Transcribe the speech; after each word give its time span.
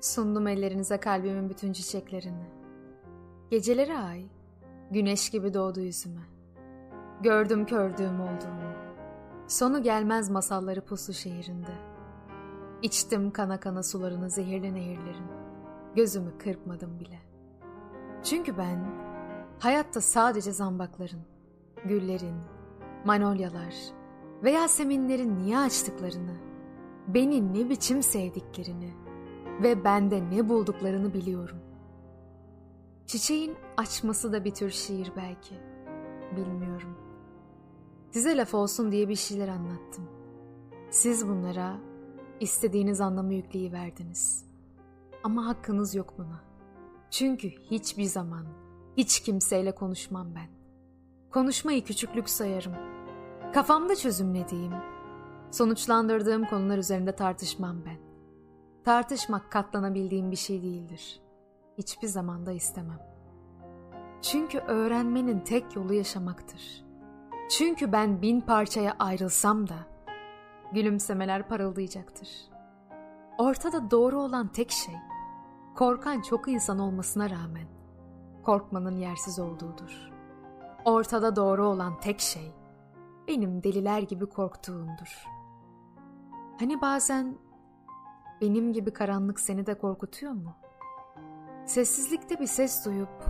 Sundum 0.00 0.46
ellerinize 0.46 1.00
kalbimin 1.00 1.50
bütün 1.50 1.72
çiçeklerini. 1.72 2.50
Geceleri 3.50 3.98
ay, 3.98 4.24
güneş 4.90 5.30
gibi 5.30 5.54
doğdu 5.54 5.80
yüzüme. 5.80 6.20
Gördüm 7.22 7.66
kördüğüm 7.66 8.20
olduğumu. 8.20 8.72
Sonu 9.48 9.82
gelmez 9.82 10.30
masalları 10.30 10.80
puslu 10.80 11.14
şehirinde. 11.14 11.72
İçtim 12.82 13.30
kana 13.30 13.60
kana 13.60 13.82
sularını 13.82 14.30
zehirli 14.30 14.74
nehirlerin. 14.74 15.26
Gözümü 15.96 16.38
kırpmadım 16.38 17.00
bile. 17.00 17.18
Çünkü 18.22 18.58
ben 18.58 18.84
hayatta 19.58 20.00
sadece 20.00 20.52
zambakların, 20.52 21.22
güllerin, 21.84 22.36
manolyalar 23.04 23.74
ve 24.42 24.50
yaseminlerin 24.50 25.38
niye 25.38 25.58
açtıklarını, 25.58 26.36
beni 27.08 27.54
ne 27.54 27.70
biçim 27.70 28.02
sevdiklerini 28.02 29.09
ve 29.62 29.84
bende 29.84 30.30
ne 30.30 30.48
bulduklarını 30.48 31.14
biliyorum. 31.14 31.58
Çiçeğin 33.06 33.56
açması 33.76 34.32
da 34.32 34.44
bir 34.44 34.54
tür 34.54 34.70
şiir 34.70 35.12
belki. 35.16 35.54
Bilmiyorum. 36.36 36.96
Size 38.10 38.36
laf 38.36 38.54
olsun 38.54 38.92
diye 38.92 39.08
bir 39.08 39.16
şeyler 39.16 39.48
anlattım. 39.48 40.08
Siz 40.90 41.28
bunlara 41.28 41.76
istediğiniz 42.40 43.00
anlamı 43.00 43.32
verdiniz. 43.72 44.44
Ama 45.24 45.46
hakkınız 45.46 45.94
yok 45.94 46.14
buna. 46.18 46.40
Çünkü 47.10 47.48
hiçbir 47.48 48.04
zaman 48.04 48.46
hiç 48.96 49.20
kimseyle 49.20 49.74
konuşmam 49.74 50.34
ben. 50.34 50.48
Konuşmayı 51.30 51.84
küçüklük 51.84 52.30
sayarım. 52.30 52.72
Kafamda 53.54 53.96
çözümlediğim, 53.96 54.72
sonuçlandırdığım 55.50 56.44
konular 56.44 56.78
üzerinde 56.78 57.16
tartışmam 57.16 57.76
ben. 57.86 57.98
Tartışmak 58.90 59.50
katlanabildiğim 59.50 60.30
bir 60.30 60.36
şey 60.36 60.62
değildir. 60.62 61.20
Hiçbir 61.78 62.08
zamanda 62.08 62.52
istemem. 62.52 63.00
Çünkü 64.22 64.58
öğrenmenin 64.58 65.40
tek 65.40 65.76
yolu 65.76 65.94
yaşamaktır. 65.94 66.84
Çünkü 67.50 67.92
ben 67.92 68.22
bin 68.22 68.40
parçaya 68.40 68.96
ayrılsam 68.98 69.68
da 69.68 69.74
gülümsemeler 70.72 71.48
parıldayacaktır. 71.48 72.28
Ortada 73.38 73.90
doğru 73.90 74.20
olan 74.20 74.48
tek 74.48 74.70
şey, 74.70 74.94
korkan 75.76 76.20
çok 76.20 76.48
insan 76.48 76.78
olmasına 76.78 77.30
rağmen 77.30 77.66
korkmanın 78.42 78.96
yersiz 78.96 79.38
olduğudur. 79.38 80.10
Ortada 80.84 81.36
doğru 81.36 81.66
olan 81.66 82.00
tek 82.00 82.20
şey, 82.20 82.54
benim 83.28 83.62
deliler 83.62 84.00
gibi 84.00 84.26
korktuğumdur. 84.26 85.24
Hani 86.58 86.80
bazen 86.80 87.38
benim 88.40 88.72
gibi 88.72 88.90
karanlık 88.90 89.40
seni 89.40 89.66
de 89.66 89.74
korkutuyor 89.78 90.32
mu? 90.32 90.56
Sessizlikte 91.66 92.40
bir 92.40 92.46
ses 92.46 92.84
duyup 92.86 93.24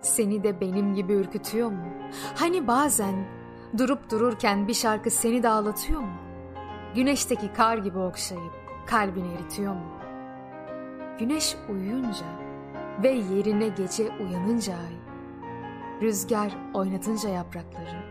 seni 0.00 0.44
de 0.44 0.60
benim 0.60 0.94
gibi 0.94 1.12
ürkütüyor 1.12 1.70
mu? 1.70 1.86
Hani 2.34 2.66
bazen 2.66 3.14
durup 3.78 4.10
dururken 4.10 4.68
bir 4.68 4.74
şarkı 4.74 5.10
seni 5.10 5.42
de 5.42 5.48
ağlatıyor 5.48 6.00
mu? 6.00 6.16
Güneşteki 6.94 7.52
kar 7.52 7.78
gibi 7.78 7.98
okşayıp 7.98 8.52
kalbini 8.86 9.34
eritiyor 9.34 9.74
mu? 9.74 9.92
Güneş 11.18 11.56
uyuyunca 11.70 12.26
ve 13.02 13.08
yerine 13.08 13.68
gece 13.68 14.10
uyanınca 14.10 14.74
ay, 14.74 14.96
rüzgar 16.02 16.56
oynatınca 16.74 17.28
yaprakları, 17.28 18.02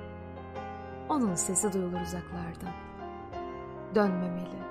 onun 1.10 1.36
sesi 1.36 1.74
duyulur 1.74 2.02
uzaklardan. 2.02 2.74
Dönmemeli, 3.96 4.62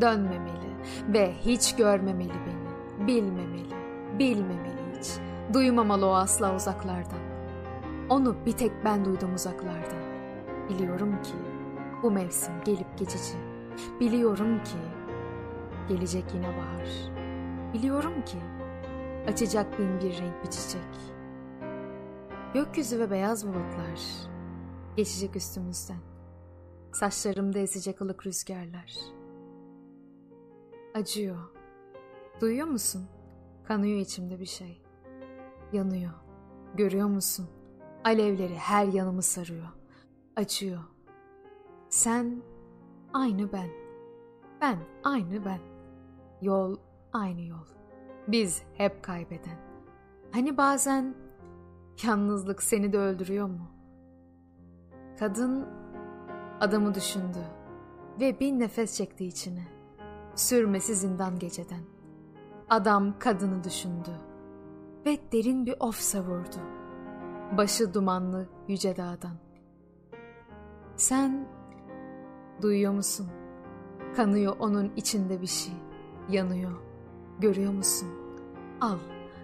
dönmemeli 0.00 0.71
ve 1.08 1.32
hiç 1.40 1.76
görmemeli 1.76 2.32
beni, 2.46 3.06
bilmemeli, 3.06 3.74
bilmemeli 4.18 4.98
hiç. 4.98 5.08
Duymamalı 5.54 6.06
o 6.06 6.12
asla 6.12 6.56
uzaklardan. 6.56 7.22
Onu 8.08 8.36
bir 8.46 8.52
tek 8.52 8.72
ben 8.84 9.04
duydum 9.04 9.34
uzaklardan. 9.34 10.02
Biliyorum 10.68 11.22
ki 11.22 11.34
bu 12.02 12.10
mevsim 12.10 12.54
gelip 12.64 12.98
geçici. 12.98 13.34
Biliyorum 14.00 14.64
ki 14.64 14.76
gelecek 15.88 16.24
yine 16.34 16.48
bahar. 16.48 16.88
Biliyorum 17.74 18.24
ki 18.24 18.38
açacak 19.28 19.78
bin 19.78 20.00
bir 20.00 20.18
renk 20.18 20.44
bir 20.44 20.50
çiçek. 20.50 21.12
Gökyüzü 22.54 22.98
ve 22.98 23.10
beyaz 23.10 23.46
bulutlar 23.46 24.00
geçecek 24.96 25.36
üstümüzden. 25.36 26.00
Saçlarımda 26.92 27.58
esecek 27.58 28.00
ılık 28.00 28.26
rüzgarlar. 28.26 29.21
Acıyor. 30.94 31.36
Duyuyor 32.40 32.66
musun? 32.66 33.06
Kanıyor 33.64 33.98
içimde 33.98 34.40
bir 34.40 34.46
şey. 34.46 34.82
Yanıyor. 35.72 36.12
Görüyor 36.74 37.08
musun? 37.08 37.48
Alevleri 38.04 38.54
her 38.54 38.86
yanımı 38.86 39.22
sarıyor. 39.22 39.68
Acıyor. 40.36 40.82
Sen 41.88 42.42
aynı 43.12 43.52
ben. 43.52 43.68
Ben 44.60 44.78
aynı 45.04 45.44
ben. 45.44 45.60
Yol 46.42 46.76
aynı 47.12 47.40
yol. 47.40 47.66
Biz 48.28 48.62
hep 48.74 49.02
kaybeden. 49.02 49.58
Hani 50.32 50.56
bazen 50.56 51.14
yalnızlık 52.02 52.62
seni 52.62 52.92
de 52.92 52.98
öldürüyor 52.98 53.46
mu? 53.46 53.70
Kadın 55.18 55.66
adamı 56.60 56.94
düşündü 56.94 57.38
ve 58.20 58.40
bin 58.40 58.60
nefes 58.60 58.96
çekti 58.96 59.26
içine. 59.26 59.81
Sürmesi 60.34 60.94
zindan 60.94 61.38
geceden. 61.38 61.82
Adam 62.70 63.18
kadını 63.18 63.64
düşündü 63.64 64.10
ve 65.06 65.18
derin 65.32 65.66
bir 65.66 65.74
of 65.80 65.96
savurdu. 65.96 66.56
Başı 67.56 67.94
dumanlı 67.94 68.48
yüce 68.68 68.96
dağdan. 68.96 69.36
Sen 70.96 71.48
duyuyor 72.62 72.92
musun? 72.92 73.28
Kanıyor 74.16 74.56
onun 74.58 74.92
içinde 74.96 75.40
bir 75.40 75.46
şey. 75.46 75.74
Yanıyor. 76.28 76.72
Görüyor 77.38 77.72
musun? 77.72 78.08
Al, 78.80 78.98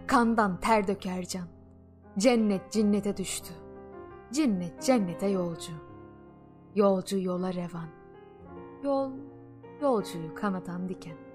kandan 0.07 0.61
ter 0.61 0.89
döker 0.89 1.25
can. 1.25 1.47
Cennet 2.19 2.73
cinnete 2.73 3.17
düştü. 3.17 3.55
Cennet 4.33 4.83
cennete 4.83 5.27
yolcu. 5.27 5.73
Yolcu 6.75 7.19
yola 7.19 7.55
revan. 7.55 7.89
Yol, 8.85 9.13
yolcuyu 9.81 10.35
kanatan 10.35 10.89
diken. 10.89 11.28